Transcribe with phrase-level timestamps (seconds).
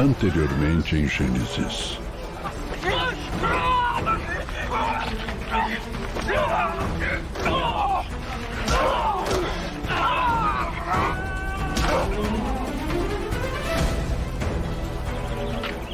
[0.00, 1.98] Anteriormente em Gênesis.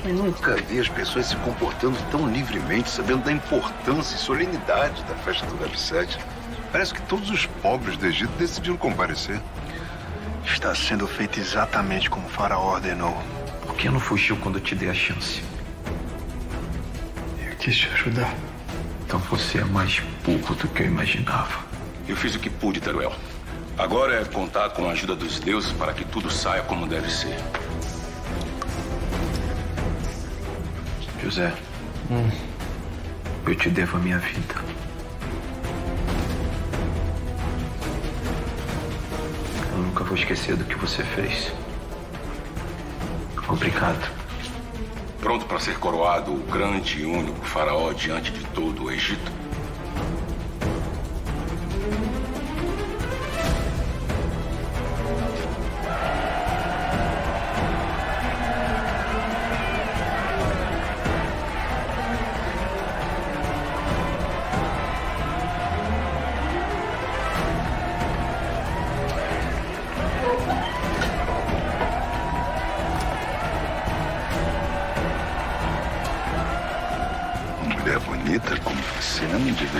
[0.04, 5.16] Eu nunca vi as pessoas se comportando tão livremente, sabendo da importância e solenidade da
[5.16, 6.16] festa do Ramsés.
[6.70, 9.40] Parece que todos os pobres do Egito decidiram comparecer.
[10.44, 13.20] Está sendo feito exatamente como o faraó ordenou.
[13.66, 15.42] Por que não fugiu quando eu te dei a chance?
[17.44, 18.32] Eu quis te ajudar.
[19.04, 21.66] Então você é mais burro do que eu imaginava.
[22.08, 23.12] Eu fiz o que pude, Teruel.
[23.76, 27.36] Agora é contar com a ajuda dos deuses para que tudo saia como deve ser.
[31.22, 31.52] José,
[32.10, 32.30] hum.
[33.46, 34.54] eu te devo a minha vida.
[39.72, 41.52] Eu nunca vou esquecer do que você fez.
[43.56, 44.12] Obrigado.
[45.18, 49.32] Pronto para ser coroado o grande e único faraó diante de todo o Egito?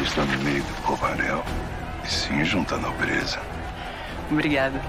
[0.07, 1.45] Estar no meio do covarel.
[2.05, 3.41] E sim junto à nobreza.
[4.31, 4.81] Obrigada.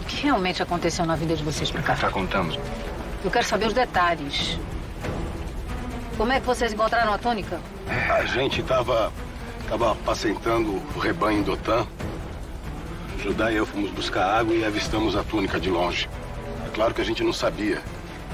[0.00, 1.94] O que realmente aconteceu na vida de vocês pra cá?
[1.94, 2.58] Já contamos.
[3.24, 4.58] Eu quero saber os detalhes.
[6.16, 7.60] Como é que vocês encontraram a túnica?
[7.88, 9.12] A gente estava
[9.68, 11.86] tava apacentando o rebanho em Dotan.
[13.22, 16.08] Judá e eu fomos buscar água e avistamos a túnica de longe.
[16.66, 17.80] É claro que a gente não sabia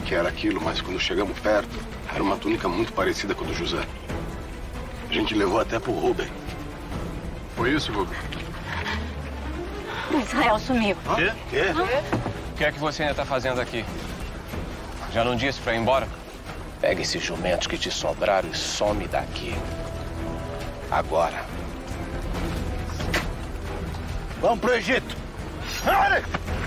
[0.04, 1.78] que era aquilo, mas quando chegamos perto,
[2.12, 3.86] era uma túnica muito parecida com a do José.
[5.08, 6.28] A gente levou até pro Ruben.
[7.56, 8.18] Foi isso, Ruben?
[10.22, 10.96] Israel sumiu.
[11.16, 11.32] Quê?
[11.50, 11.64] Quê?
[12.52, 13.84] O que é que você ainda tá fazendo aqui?
[15.12, 16.06] Já não disse pra ir embora?
[16.80, 19.54] Pega esses jumentos que te sobraram e some daqui.
[20.90, 21.44] Agora.
[24.40, 25.16] Vamos pro Egito!
[25.84, 26.57] Quem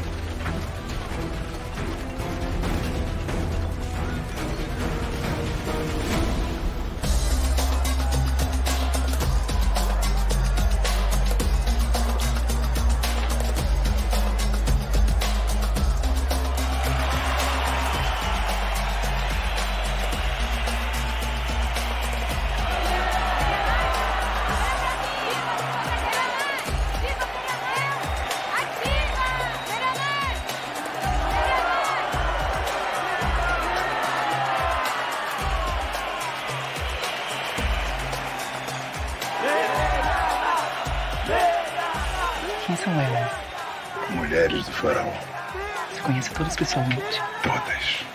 [46.02, 47.22] Você conhece todas pessoalmente?
[47.44, 48.06] Todas.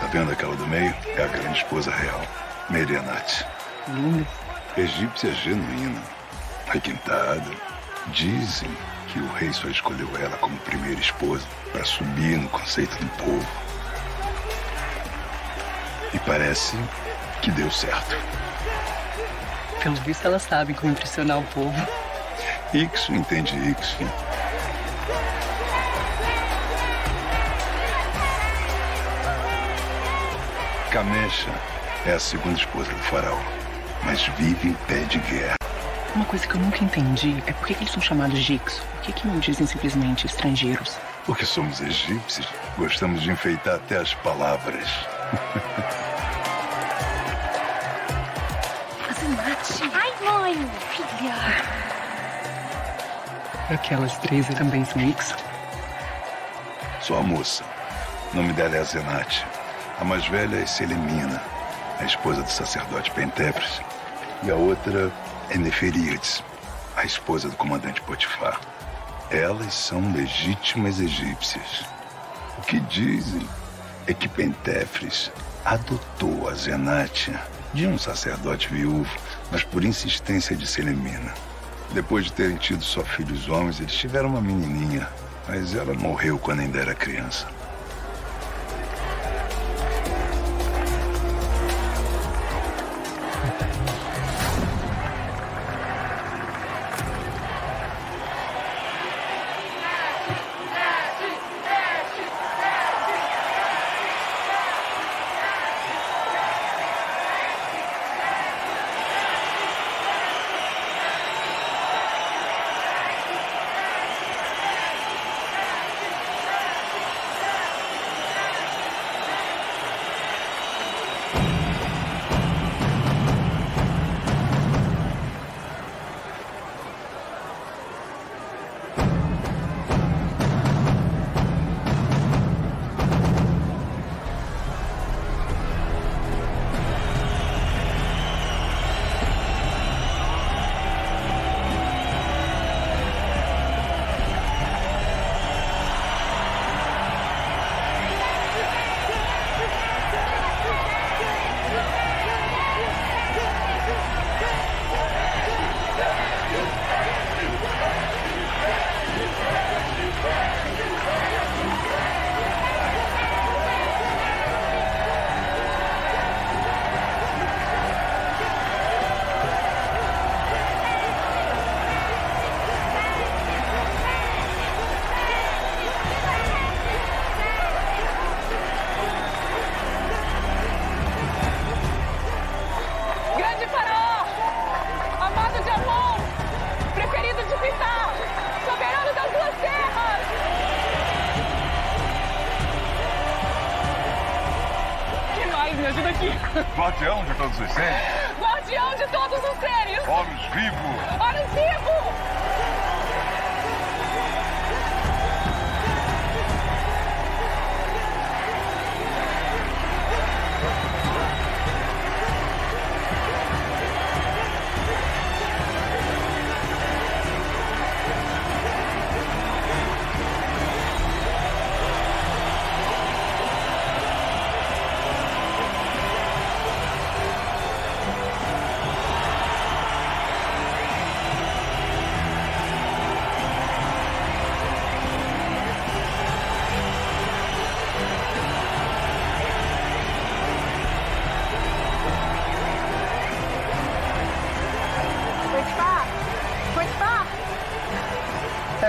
[0.00, 0.94] Tá vendo aquela do meio?
[1.16, 2.20] É a grande esposa real,
[2.68, 3.46] Merianate.
[3.88, 4.26] Linda.
[4.76, 6.02] Egípcia genuína.
[6.66, 7.50] Requintada.
[8.08, 8.70] Dizem
[9.08, 13.48] que o rei só escolheu ela como primeira esposa para subir no conceito do povo.
[16.12, 16.76] E parece
[17.42, 18.16] que deu certo.
[19.80, 21.86] Pelo visto, elas sabem como impressionar o povo.
[22.74, 24.29] Ixo entende Ixo.
[31.00, 31.50] Camesha
[32.04, 33.38] é a segunda esposa do faraó,
[34.04, 35.56] mas vive em pé de guerra.
[36.14, 38.82] Uma coisa que eu nunca entendi é por que, que eles são chamados de Ixo?
[38.82, 40.98] Por que, que não dizem simplesmente estrangeiros?
[41.24, 42.46] Porque somos egípcios,
[42.76, 44.86] gostamos de enfeitar até as palavras.
[49.94, 50.70] Ai, mãe.
[50.90, 51.34] Filha.
[53.70, 55.34] Aquelas três também são Ixo?
[57.00, 57.64] Só a moça.
[58.34, 59.46] O nome dela é Azenate.
[60.00, 61.42] A mais velha é Selemina,
[61.98, 63.82] a esposa do sacerdote Pentefres.
[64.42, 65.12] E a outra
[65.50, 66.42] é Neferíades,
[66.96, 68.58] a esposa do comandante Potifar.
[69.30, 71.84] Elas são legítimas egípcias.
[72.56, 73.46] O que dizem
[74.06, 75.30] é que Pentefres
[75.66, 77.38] adotou a Zenate
[77.74, 79.14] de um sacerdote viúvo,
[79.52, 81.34] mas por insistência de Selemina.
[81.92, 85.06] Depois de terem tido só filhos homens, eles tiveram uma menininha,
[85.46, 87.59] mas ela morreu quando ainda era criança.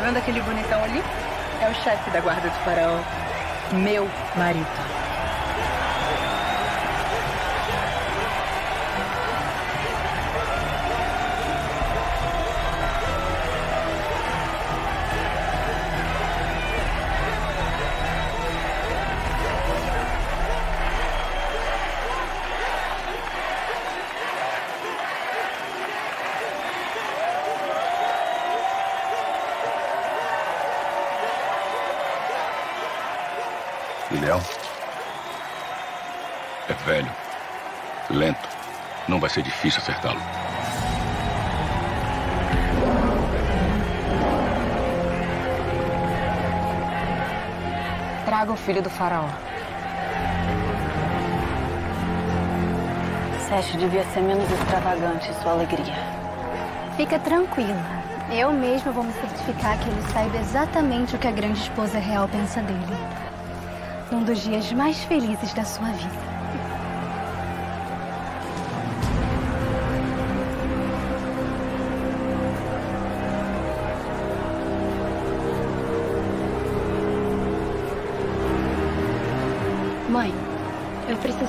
[0.01, 1.01] Vendo aquele bonitão ali?
[1.62, 3.00] É o chefe da guarda do faraó.
[3.71, 5.00] Meu marido.
[39.31, 40.19] Ser difícil acertá-lo.
[48.25, 49.30] Traga o filho do faraó.
[53.48, 55.95] Sete devia ser menos extravagante em sua alegria.
[56.98, 58.01] Fica tranquila.
[58.31, 62.28] Eu mesma vou me certificar que ele saiba exatamente o que a grande esposa real
[62.30, 62.97] pensa dele.
[64.11, 66.31] Um dos dias mais felizes da sua vida.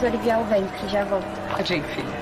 [0.06, 1.26] Aliviar o ventre, já volto.
[1.60, 2.21] Ir, filha.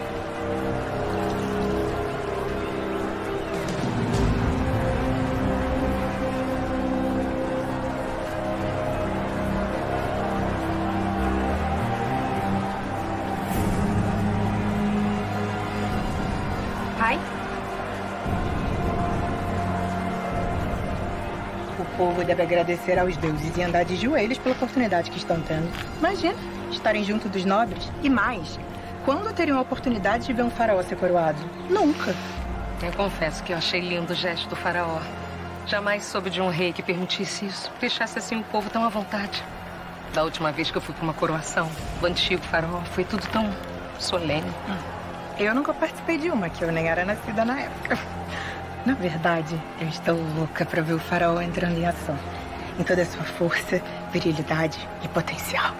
[22.01, 25.71] Povo deve agradecer aos deuses e andar de joelhos pela oportunidade que estão tendo.
[25.99, 26.35] Imagina,
[26.71, 27.93] estarem junto dos nobres.
[28.03, 28.59] E mais,
[29.05, 31.39] quando teriam a oportunidade de ver um faraó ser coroado?
[31.69, 32.15] Nunca.
[32.83, 34.99] Eu confesso que eu achei lindo o gesto do faraó.
[35.67, 39.45] Jamais soube de um rei que permitisse isso, deixasse assim o povo tão à vontade.
[40.15, 43.51] Da última vez que eu fui para uma coroação, o antigo faraó, foi tudo tão
[43.99, 44.51] solene.
[45.39, 47.99] Eu nunca participei de uma, que eu nem era nascida na época.
[48.87, 52.17] Na verdade, eu estou louca para ver o faraó entrando em ação.
[52.79, 55.75] Em toda a sua força, virilidade e potencial.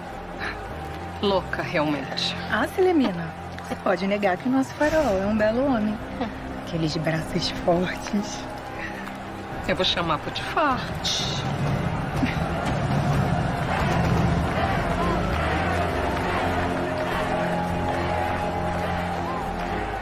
[1.19, 2.35] Louca, realmente.
[2.51, 3.27] Ah, Selemina,
[3.63, 5.97] você pode negar que o nosso faraó é um belo homem.
[6.67, 8.39] Aqueles braços fortes.
[9.67, 10.79] Eu vou chamar Potifar.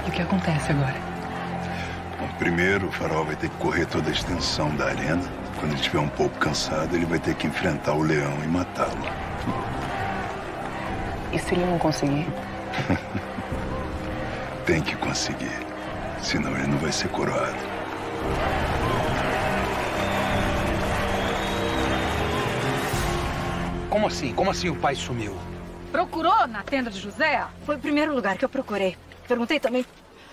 [0.05, 1.18] E o que acontece agora?
[2.39, 5.21] Primeiro, o faraó vai ter que correr toda a extensão da arena.
[5.59, 9.03] Quando ele estiver um pouco cansado, ele vai ter que enfrentar o leão e matá-lo.
[11.33, 12.25] E se ele não conseguir?
[14.65, 15.59] Tem que conseguir.
[16.23, 17.57] Senão ele não vai ser coroado.
[23.89, 24.33] Como assim?
[24.33, 25.35] Como assim o pai sumiu?
[25.91, 27.45] Procurou na tenda de José?
[27.65, 28.95] Foi o primeiro lugar que eu procurei.
[29.27, 29.85] Perguntei também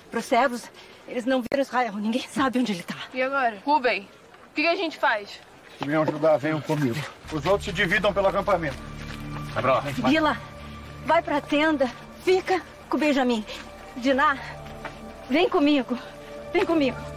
[0.09, 0.71] pros servos.
[1.09, 1.95] Eles não viram Israel.
[1.95, 2.97] Ninguém sabe onde ele tá.
[3.15, 3.59] E agora?
[3.65, 4.09] Rubem,
[4.51, 5.41] o que, que a gente faz?
[5.79, 6.97] Se me ajudar, venham comigo.
[7.33, 8.77] Os outros se dividam pelo acampamento.
[9.55, 10.37] Cabral, Vila,
[11.05, 11.91] vai pra tenda.
[12.25, 13.45] Fica com o Benjamin.
[13.97, 14.37] Diná,
[15.31, 15.99] vem comigo.
[16.53, 17.16] Vem comigo.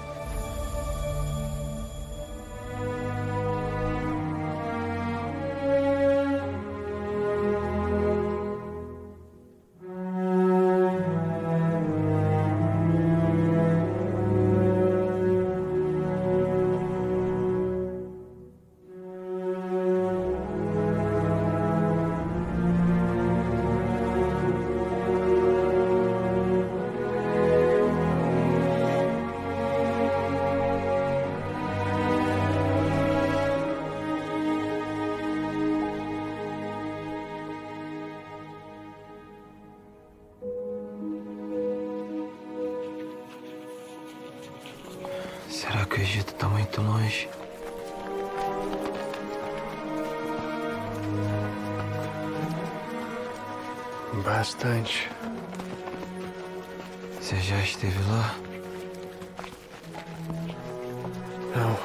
[61.60, 61.78] Não.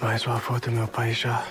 [0.00, 1.44] Mas o avô do meu pai já.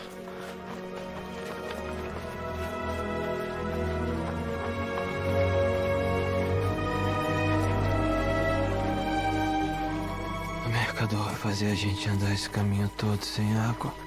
[10.65, 14.05] O mercador fazer a gente andar esse caminho todo sem água.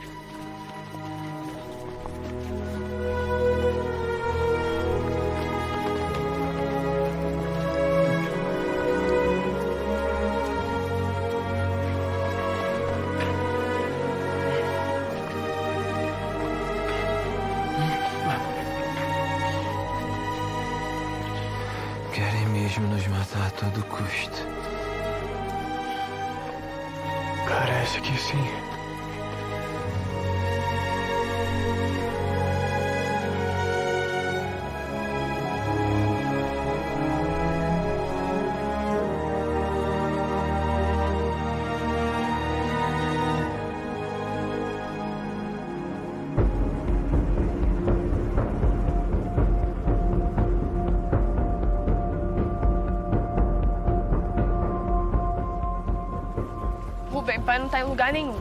[57.49, 58.38] Pai não tá em lugar nenhum.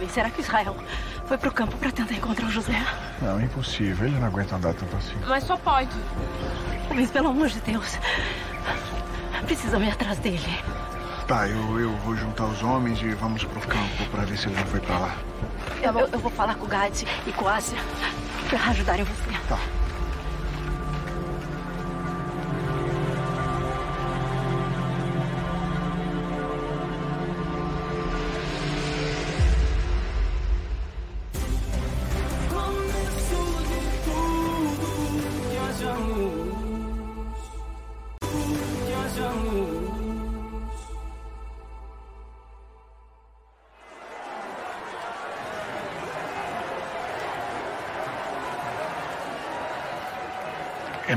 [0.00, 0.74] Bem, será que Israel
[1.26, 2.74] foi pro campo pra tentar encontrar o José?
[3.22, 4.08] Não, impossível.
[4.08, 5.14] Ele não aguenta andar tanto assim.
[5.28, 5.96] Mas só pode.
[6.88, 7.96] Rubens, pelo amor de Deus.
[9.46, 10.58] Precisamos ir atrás dele.
[11.28, 14.56] Tá, eu, eu vou juntar os homens e vamos pro campo pra ver se ele
[14.56, 15.14] já foi pra lá.
[15.80, 17.78] Eu, eu- eu vou falar com o Gade e com a Ásia
[18.48, 19.38] pra ajudarem você.
[19.48, 19.58] Tá.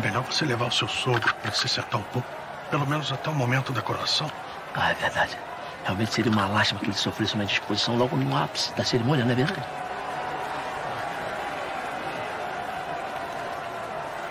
[0.01, 2.27] Melhor você levar o seu sogro para se acertar um pouco.
[2.69, 4.29] Pelo menos até o momento da coroação.
[4.75, 5.37] Ah, é verdade.
[5.83, 9.31] Realmente seria uma lástima que ele sofresse uma disposição logo no ápice da cerimônia, não
[9.31, 9.63] é verdade?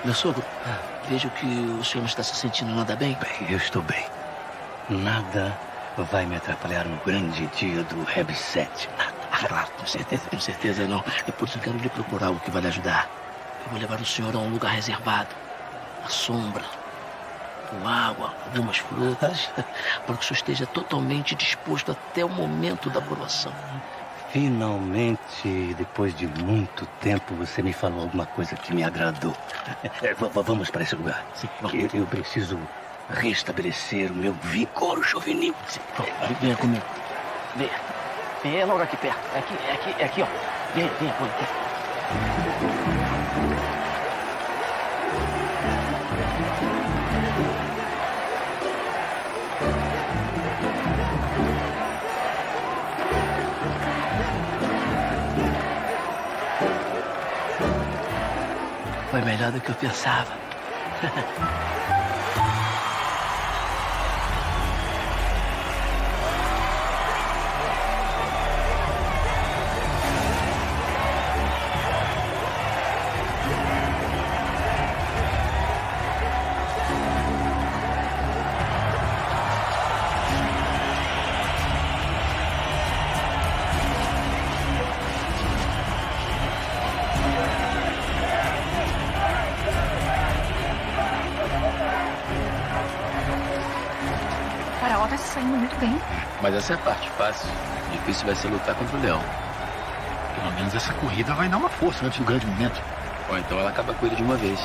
[0.05, 0.43] Meu sogro,
[1.09, 3.17] vejo que o senhor não está se sentindo nada bem.
[3.21, 4.07] Bem, eu estou bem.
[4.89, 5.57] Nada
[6.11, 8.89] vai me atrapalhar no grande dia do Reb 7.
[8.99, 11.05] Ah, claro, com certeza, com certeza não.
[11.29, 13.09] É por isso que eu quero lhe procurar algo que vai lhe ajudar.
[13.65, 15.29] Eu vou levar o senhor a um lugar reservado,
[16.05, 16.65] à sombra,
[17.69, 19.51] com água, algumas frutas,
[20.07, 23.53] para que o senhor esteja totalmente disposto até o momento da coroação.
[24.33, 29.37] Finalmente, depois de muito tempo, você me falou alguma coisa que me agradou.
[30.03, 31.25] É, vamos para esse lugar.
[31.73, 32.59] Eu, eu preciso
[33.11, 35.55] restabelecer o meu vigor juvenil.
[36.41, 36.85] Venha comigo.
[37.55, 37.71] Venha.
[38.43, 39.21] Venha logo aqui perto.
[39.35, 40.27] É aqui, é aqui, é aqui, ó.
[40.75, 42.90] Venha, venha, põe
[59.41, 60.39] melhor do que eu pensava.
[96.71, 97.49] essa é a parte fácil.
[97.93, 99.21] Difícil vai ser lutar contra o leão.
[100.37, 102.81] Pelo menos essa corrida vai dar uma força antes do grande momento.
[103.29, 104.61] Ou então ela acaba com ele de uma vez.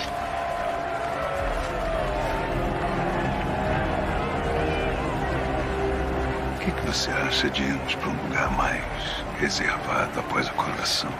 [6.56, 8.84] O que, que você acha de irmos para um lugar mais
[9.40, 11.12] reservado após a coroação?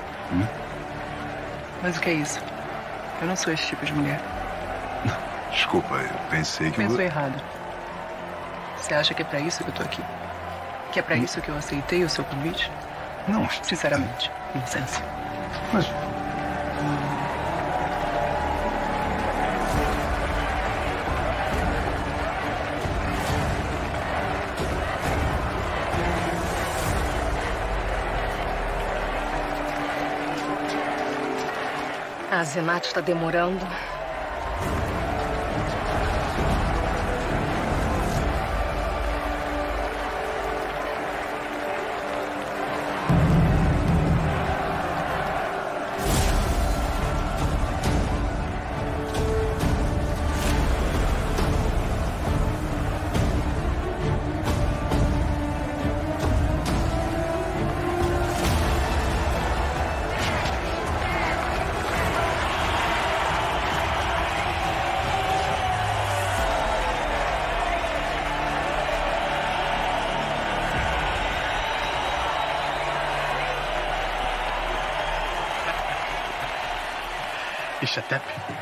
[1.82, 2.40] Mas o que é isso?
[3.22, 4.20] Eu não sou esse tipo de mulher.
[5.52, 6.78] Desculpa, eu pensei que.
[6.78, 7.42] Pensou errado.
[8.78, 10.04] Você acha que é pra isso que eu tô aqui?
[10.96, 12.72] Que é para isso que eu aceitei o seu convite?
[13.28, 13.50] Não.
[13.62, 15.02] Sinceramente, licença.
[15.74, 15.86] Mas.
[32.32, 33.68] Ah, A Zenate está demorando.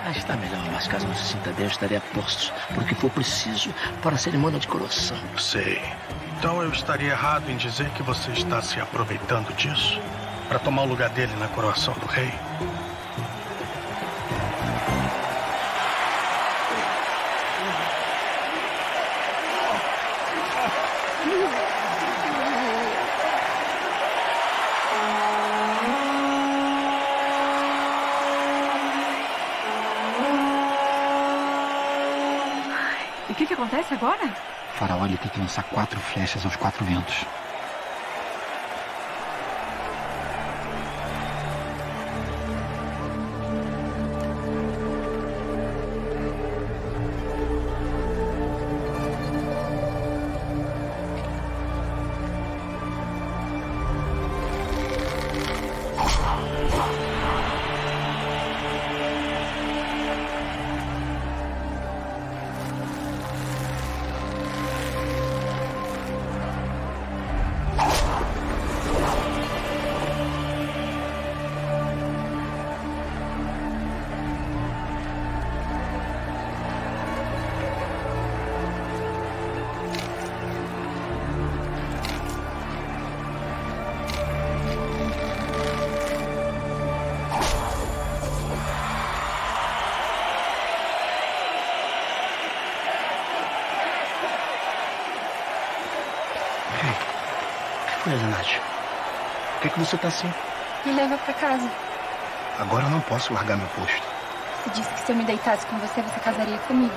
[0.06, 3.74] Ah, está melhor, mas caso não se sinta bem, estarei a postos, porque for preciso
[4.02, 5.18] para a cerimônia de coroação.
[5.40, 5.82] Sei.
[6.38, 10.00] Então eu estaria errado em dizer que você está se aproveitando disso?
[10.48, 12.32] Para tomar o lugar dele na coroação do rei?
[33.64, 34.26] Acontece agora?
[34.26, 37.26] O faraó ele tem que lançar quatro flechas aos quatro ventos.
[99.86, 100.32] Você tá assim?
[100.86, 101.70] Me leva pra casa.
[102.60, 104.02] Agora eu não posso largar meu posto.
[104.64, 106.94] Você disse que se eu me deitasse com você, você casaria comigo.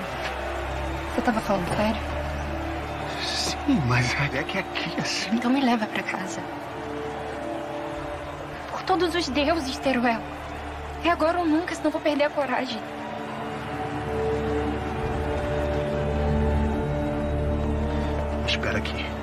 [1.14, 2.00] Você tava falando sério?
[3.22, 5.30] Sim, mas é que aqui assim.
[5.32, 6.40] Então me leva pra casa.
[8.70, 10.20] Por todos os deuses, Teruel.
[11.04, 12.80] É agora ou nunca, senão vou perder a coragem.
[18.46, 19.15] Espera aqui.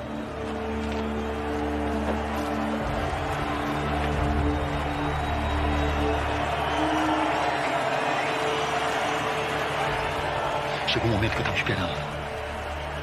[11.03, 11.91] Chegou o momento que eu tava esperando.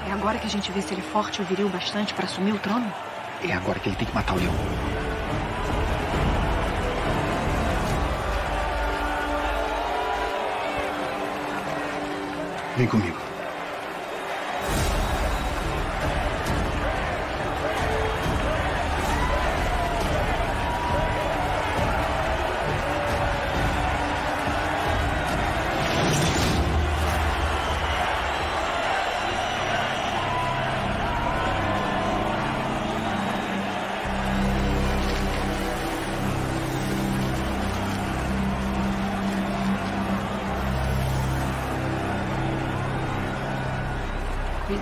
[0.08, 2.52] É agora que a gente vê se ele é forte ou viril bastante para assumir
[2.52, 2.90] o trono?
[3.46, 4.54] É agora que ele tem que matar o leão.
[12.78, 13.29] Vem comigo.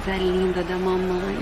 [0.08, 1.36] Coisa linda da mamãe.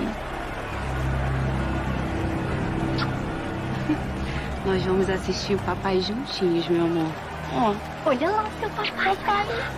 [4.67, 7.09] Nós vamos assistir o papai juntinhos, meu amor.
[7.53, 7.73] Ó.
[8.05, 9.71] Olha lá seu papai, cara.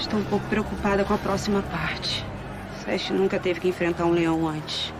[0.00, 2.26] Estou um pouco preocupada com a próxima parte.
[2.84, 4.92] Seste nunca teve que enfrentar um leão antes.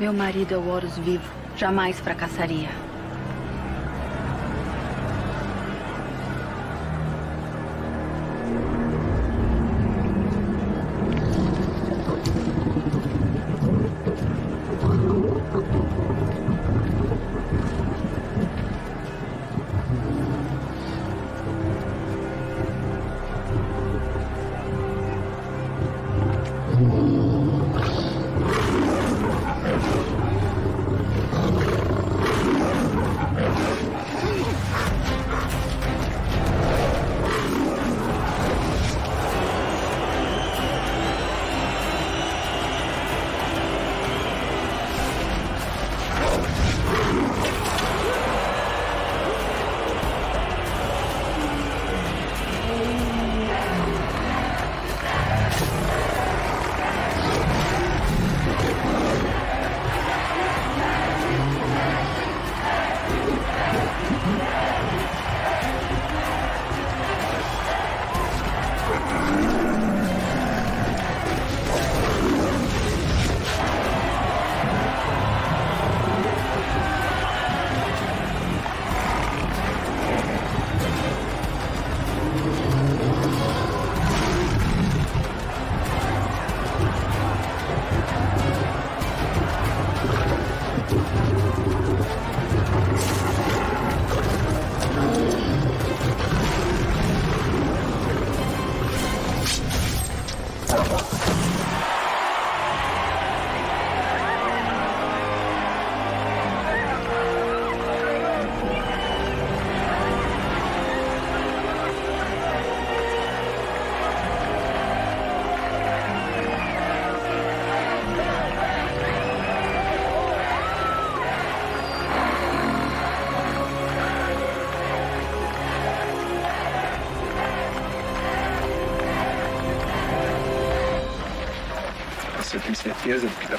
[0.00, 1.24] Meu marido é o Horus vivo.
[1.56, 2.83] Jamais fracassaria.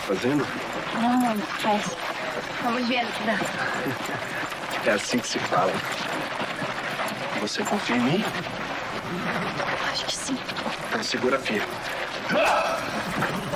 [0.06, 0.48] Fazendo?
[0.94, 1.39] Não, mas
[2.63, 3.39] vamos ver no que dá.
[4.86, 5.74] É assim que se fala.
[7.41, 8.26] Você confia em mim?
[9.91, 10.38] Acho que sim.
[10.89, 11.68] Então segura firme.
[12.30, 13.55] Viva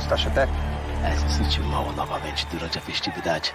[0.00, 0.40] Estar, chefe?
[1.04, 3.54] É, se sentiu mal novamente durante a festividade.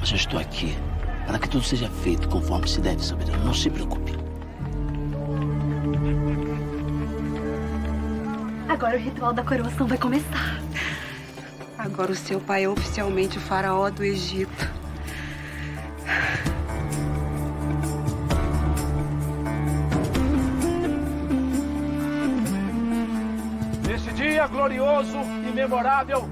[0.00, 0.76] Mas eu estou aqui
[1.26, 3.44] para que tudo seja feito conforme se deve, soberano.
[3.44, 4.12] Não se preocupe.
[8.68, 10.60] Agora o ritual da coroação vai começar.
[11.78, 14.53] Agora o seu pai é oficialmente o faraó do Egito.
[25.64, 26.28] Memorável,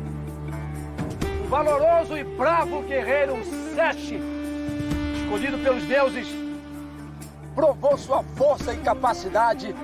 [1.43, 3.39] o valoroso e bravo guerreiro
[3.75, 4.21] Sete,
[5.23, 6.29] escolhido pelos deuses,
[7.55, 9.75] provou sua força e capacidade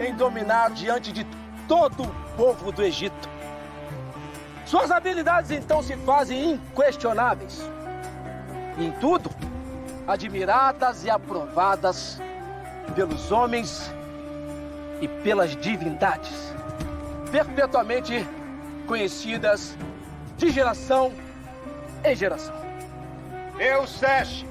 [0.00, 1.24] em dominar diante de
[1.68, 3.28] todo o povo do Egito.
[4.64, 7.62] Suas habilidades então se fazem inquestionáveis.
[8.76, 9.30] Em tudo,
[10.08, 12.20] admiradas e aprovadas
[12.96, 13.88] pelos homens
[15.00, 16.52] e pelas divindades,
[17.30, 18.26] perpetuamente
[18.86, 19.76] conhecidas
[20.38, 21.12] de geração
[22.04, 22.54] em geração.
[23.58, 24.46] Eu, Sete,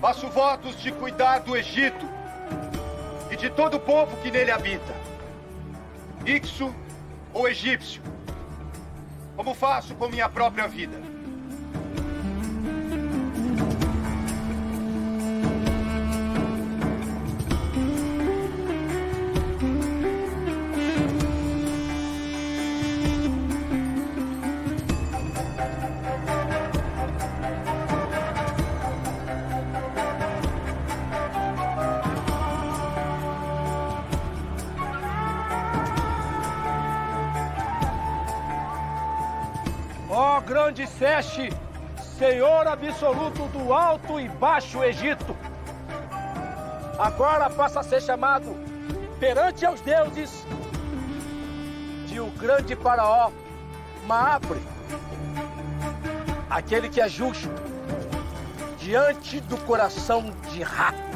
[0.00, 2.06] faço votos de cuidar do Egito
[3.30, 4.94] e de todo o povo que nele habita,
[6.26, 6.72] Ixo
[7.32, 8.02] ou egípcio,
[9.34, 11.11] como faço com minha própria vida.
[42.32, 45.36] Senhor absoluto do Alto e Baixo Egito.
[46.98, 48.56] Agora passa a ser chamado
[49.20, 50.46] perante aos deuses
[52.06, 53.30] de o grande faraó
[54.06, 54.62] Maabre,
[56.48, 57.50] aquele que é justo
[58.78, 61.11] diante do coração de Ra.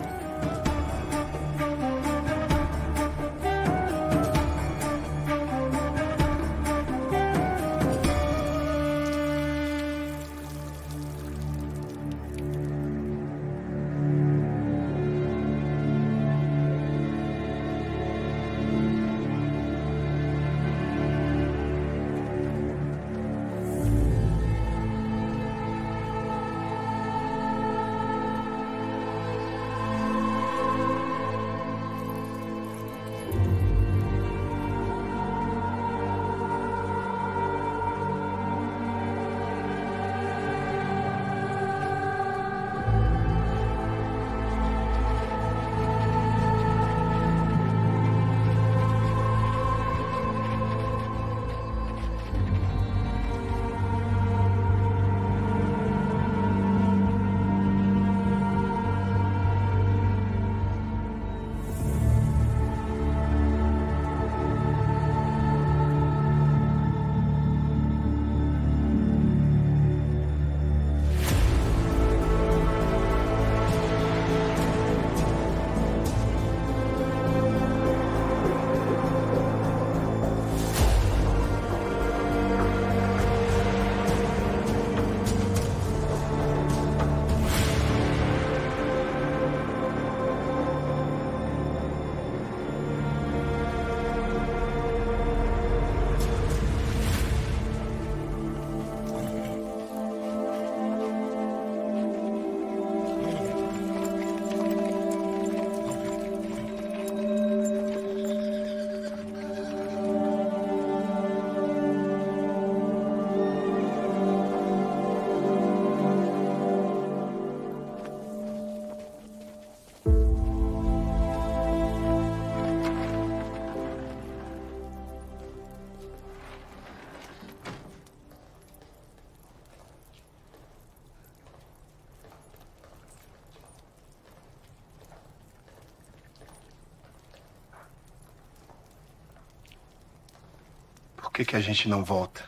[141.36, 142.42] Que, que a gente não volta?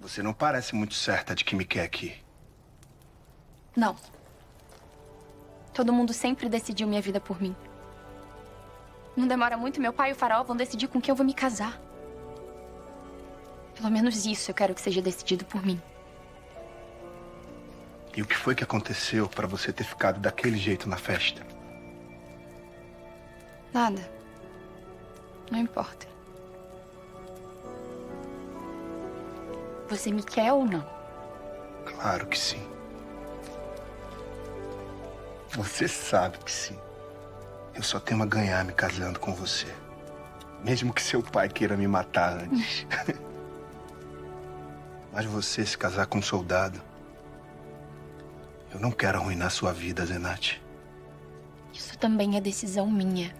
[0.00, 2.16] Você não parece muito certa de que me quer aqui.
[3.76, 3.94] Não.
[5.74, 7.54] Todo mundo sempre decidiu minha vida por mim.
[9.14, 11.34] Não demora muito, meu pai e o faraó vão decidir com quem eu vou me
[11.34, 11.78] casar.
[13.74, 15.78] Pelo menos isso eu quero que seja decidido por mim.
[18.16, 21.46] E o que foi que aconteceu para você ter ficado daquele jeito na festa?
[23.70, 24.10] Nada.
[25.50, 26.08] Não importa.
[29.90, 30.86] Você me quer ou não?
[31.84, 32.62] Claro que sim.
[35.50, 36.78] Você sabe que sim.
[37.74, 39.66] Eu só tenho a ganhar me casando com você.
[40.62, 42.86] Mesmo que seu pai queira me matar antes.
[45.12, 46.80] Mas você se casar com um soldado.
[48.72, 50.62] Eu não quero arruinar sua vida, Zenate.
[51.72, 53.34] Isso também é decisão minha.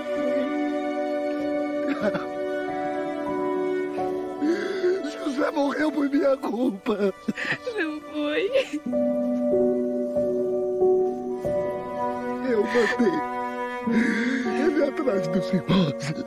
[5.03, 5.23] fui.
[5.23, 7.13] José morreu por minha culpa.
[7.77, 8.51] Não foi.
[12.49, 13.15] Eu mandei
[14.65, 16.25] ele atrás do cimoso.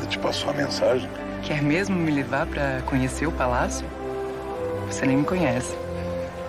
[0.00, 1.08] Te passou a mensagem?
[1.42, 3.86] Quer mesmo me levar pra conhecer o palácio?
[4.86, 5.76] Você nem me conhece.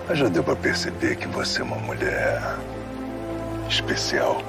[0.08, 2.40] Mas já deu pra perceber que você é uma mulher
[3.68, 4.42] especial.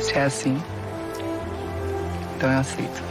[0.00, 0.62] Se é assim,
[2.36, 3.02] então eu aceito.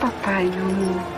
[0.00, 1.15] Papai, meu amor.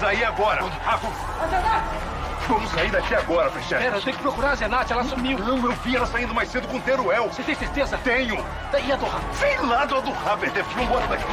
[0.00, 0.64] Leva onde ela precisar ir agora.
[0.84, 1.12] Rápido!
[1.40, 2.16] A Zenote!
[2.48, 3.82] Vamos sair daqui agora, Frechete.
[3.82, 5.38] Pera, eu tenho que procurar a Zenate, ela sumiu.
[5.38, 7.28] Não, eu vi ela saindo mais cedo com o Teruel.
[7.28, 7.98] Você tem certeza?
[7.98, 8.36] Tenho.
[8.86, 9.20] E a Doha?
[9.32, 10.72] Sei lá do do Haberdef.
[10.74, 11.24] Vambora daqui.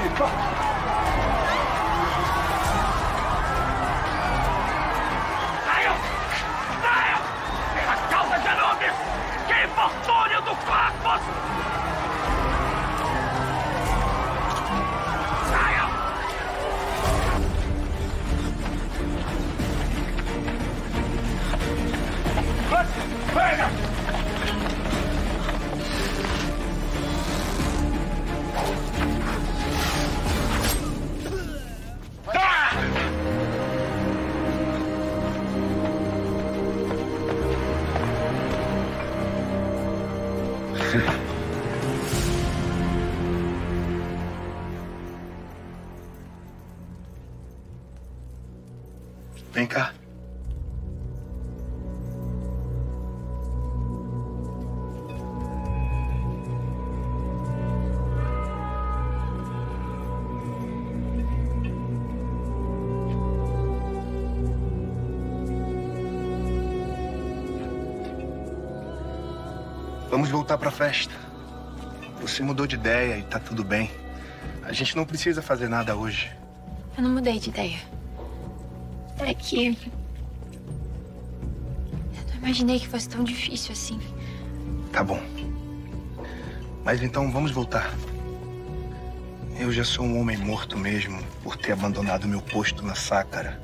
[40.93, 41.22] Vem
[70.23, 71.13] Vamos voltar pra festa.
[72.21, 73.91] Você mudou de ideia e tá tudo bem.
[74.63, 76.31] A gente não precisa fazer nada hoje.
[76.95, 77.77] Eu não mudei de ideia.
[79.19, 79.67] É que.
[79.67, 79.75] Eu
[82.29, 83.99] não imaginei que fosse tão difícil assim.
[84.93, 85.21] Tá bom.
[86.85, 87.93] Mas então vamos voltar.
[89.59, 93.61] Eu já sou um homem morto mesmo por ter abandonado meu posto na sácara.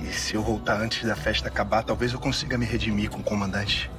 [0.00, 3.22] E se eu voltar antes da festa acabar, talvez eu consiga me redimir com o
[3.22, 3.91] comandante.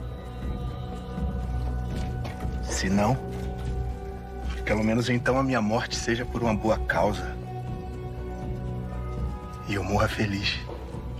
[2.83, 3.15] Se não,
[4.65, 7.33] pelo menos então a minha morte seja por uma boa causa.
[9.69, 10.59] E eu morra feliz.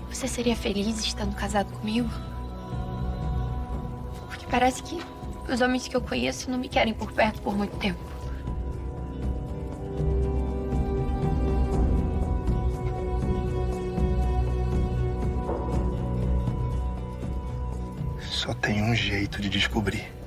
[0.10, 2.10] Você seria feliz estando casado comigo?
[4.52, 5.02] Parece que
[5.50, 8.04] os homens que eu conheço não me querem por perto por muito tempo.
[18.20, 20.23] Só tem um jeito de descobrir.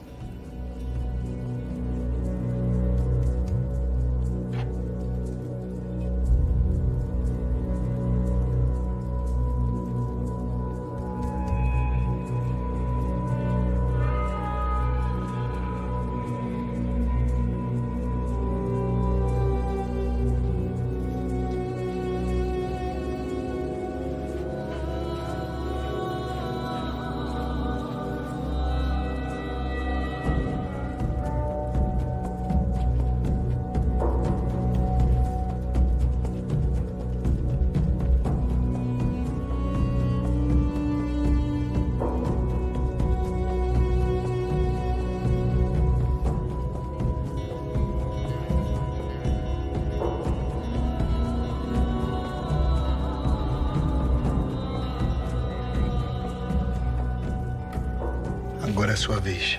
[59.06, 59.55] Sua vez.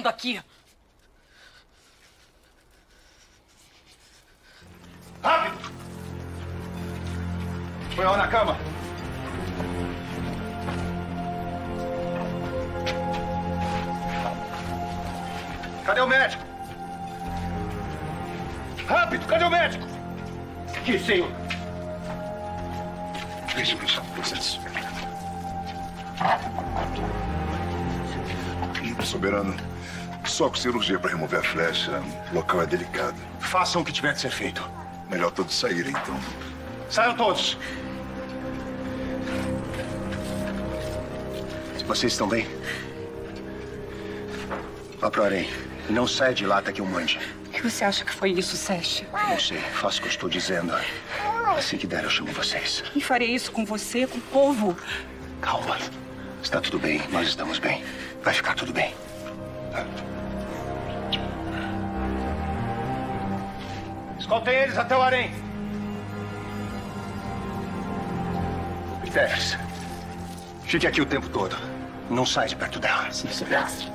[0.00, 0.40] Acontecendo aqui?
[5.22, 5.70] Rápido!
[7.94, 8.56] Põe ela na cama.
[15.84, 16.44] Cadê o médico?
[18.86, 19.86] Rápido, cadê o médico?
[20.76, 21.30] Aqui, senhor.
[23.56, 24.60] Isso, isso, processo.
[29.04, 29.56] Soberano,
[30.40, 33.14] só com cirurgia para remover a flecha, o local é delicado.
[33.40, 34.66] Façam o que tiver de ser feito.
[35.10, 36.18] Melhor todos saírem, então.
[36.88, 37.58] Saiam todos.
[41.76, 42.46] Se vocês estão bem,
[44.98, 45.46] vá pro harém.
[45.90, 47.20] E não saia de lá até que eu mande.
[47.48, 49.06] O que você acha que foi isso, Sérgio?
[49.12, 50.72] Não sei, faça o que eu estou dizendo.
[51.54, 52.82] Assim que der, eu chamo vocês.
[52.96, 54.74] E farei isso com você, com o povo.
[55.42, 55.76] Calma.
[56.42, 57.84] Está tudo bem, nós estamos bem.
[58.24, 58.94] Vai ficar tudo bem.
[64.30, 65.32] Escoltem eles até o harém.
[69.12, 69.58] Tefes,
[70.62, 71.56] fique aqui o tempo todo.
[72.08, 73.10] Não sai de perto dela.
[73.10, 73.88] Sim, Silvestre.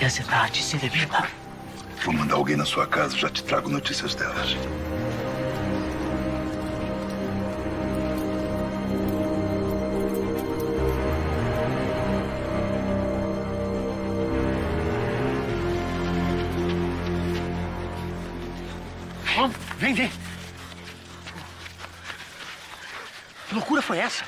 [0.00, 1.28] E a cidade, Cerebina?
[2.04, 4.56] Vou mandar alguém na sua casa, já te trago notícias delas.
[19.80, 20.12] Vem, vem.
[23.48, 24.24] Que loucura foi essa?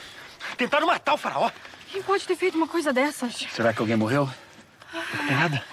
[0.57, 1.51] Tentaram matar o faraó.
[1.91, 3.35] Quem pode ter feito uma coisa dessas?
[3.55, 4.29] Será que alguém morreu?
[4.93, 5.65] Não tem nada.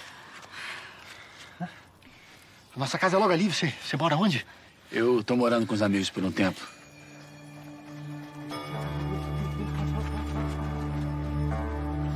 [2.76, 3.52] Nossa casa é logo ali.
[3.52, 4.46] Você, você mora onde?
[4.92, 6.60] Eu tô morando com os amigos por um tempo.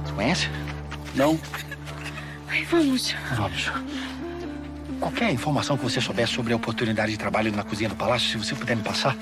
[0.06, 0.50] Você conhece?
[1.16, 1.40] Não?
[2.50, 3.12] Ai, vamos.
[3.36, 3.72] Vamos.
[5.00, 8.38] Qualquer informação que você souber sobre a oportunidade de trabalho na cozinha do palácio, se
[8.38, 9.16] você puder me passar,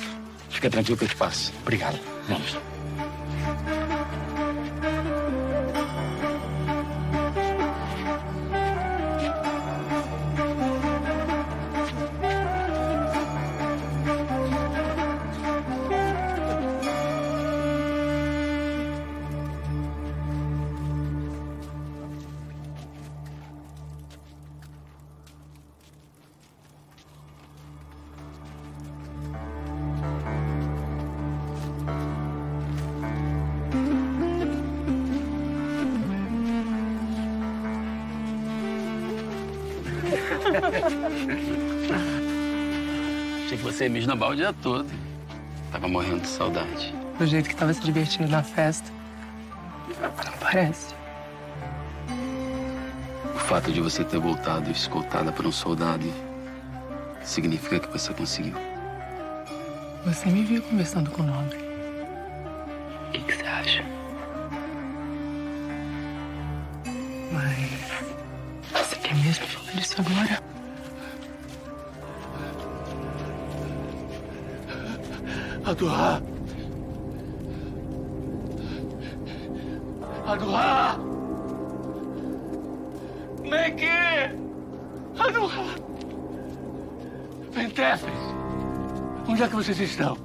[0.49, 1.53] fica tranquilo que eu te passo.
[1.61, 1.99] Obrigado.
[2.27, 2.57] Vamos.
[44.29, 44.89] O dia todo.
[45.71, 46.93] Tava morrendo de saudade.
[47.17, 48.91] Do jeito que tava se divertindo na festa.
[50.01, 50.93] Não parece.
[53.35, 56.05] O fato de você ter voltado escoltada por um soldado
[57.23, 58.55] significa que você conseguiu.
[60.05, 61.57] Você me viu conversando com o nobre.
[63.07, 63.85] O que, que você acha?
[67.31, 68.87] Mas.
[68.87, 70.50] Você quer mesmo falar disso agora?
[75.71, 76.21] Adorar!
[80.27, 80.99] Adorar!
[83.41, 84.35] Meki!
[85.17, 85.75] Adorar!
[87.53, 88.19] Pentefres!
[89.29, 90.17] Onde é que vocês estão?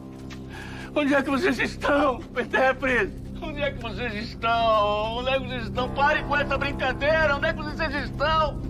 [0.96, 2.18] Onde é que vocês estão?
[2.34, 3.12] Pentefres!
[3.40, 5.18] Onde é que vocês estão?
[5.18, 5.94] Onde é que vocês estão?
[5.94, 7.36] Parem com essa brincadeira!
[7.36, 8.60] Onde é que vocês estão?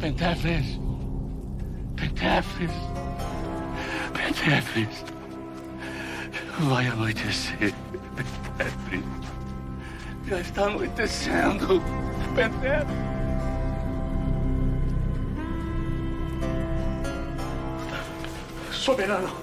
[0.00, 0.80] Pentefres!
[1.94, 2.72] Pentefres!
[4.30, 5.04] Pentefres!
[6.60, 7.74] Vai anoitecer.
[8.16, 9.04] Pentefres!
[10.28, 11.82] Já está anoitecendo.
[12.36, 13.10] Pentefres!
[18.70, 19.36] Soberano,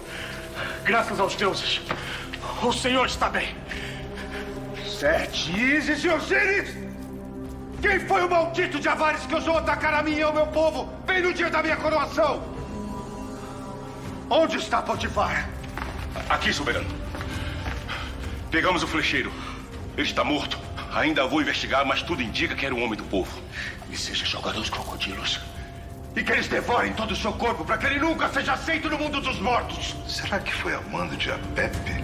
[0.85, 1.81] graças aos deuses,
[2.63, 3.55] o senhor está bem.
[4.87, 6.73] Sete Isis e Osíris!
[7.81, 10.85] Quem foi o maldito de Avares que ousou atacar a mim e ao meu povo
[11.05, 12.46] bem no dia da minha coroação?
[14.29, 15.49] Onde está Potifar?
[16.29, 16.89] Aqui, soberano.
[18.51, 19.31] Pegamos o flecheiro.
[19.95, 20.59] Ele está morto.
[20.93, 23.41] Ainda vou investigar, mas tudo indica que era um homem do povo.
[23.89, 25.39] E seja jogado aos crocodilos.
[26.13, 28.97] E que eles devorem todo o seu corpo para que ele nunca seja aceito no
[28.97, 29.95] mundo dos mortos.
[30.07, 32.03] Será que foi a mando de Apepe?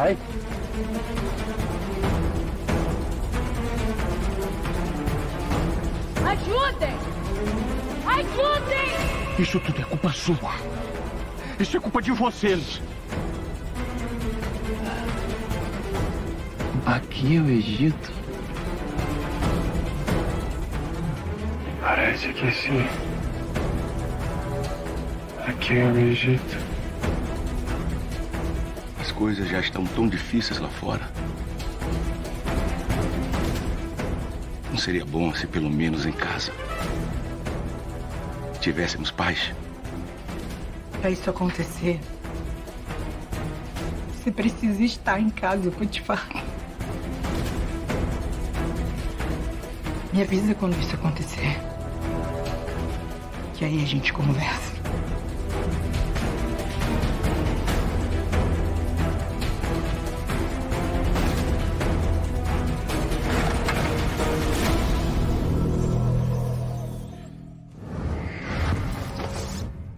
[0.00, 0.16] Vai.
[6.24, 6.94] Ajudem!
[8.06, 9.38] Ajudem!
[9.38, 10.54] Isso tudo é culpa sua.
[11.58, 12.80] Isso é culpa de vocês.
[16.86, 18.12] Aqui é o Egito?
[21.82, 22.86] Parece que sim.
[25.46, 26.59] Aqui é o Egito.
[29.20, 31.06] As coisas já estão tão difíceis lá fora.
[34.70, 36.50] Não seria bom se pelo menos em casa
[38.62, 39.52] tivéssemos paz?
[41.02, 42.00] Pra isso acontecer,
[44.16, 46.26] você precisa estar em casa, Potifar.
[50.14, 51.60] Me avisa quando isso acontecer.
[53.52, 54.69] Que aí a gente conversa.